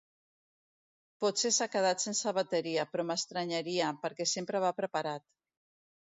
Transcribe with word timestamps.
Potser 1.23 1.51
s'ha 1.57 1.67
quedat 1.75 2.05
sense 2.05 2.33
bateria, 2.39 2.87
però 2.95 3.07
m'estranyaria, 3.11 3.93
perquè 4.07 4.29
sempre 4.35 4.65
va 4.67 4.75
preparat. 4.81 5.29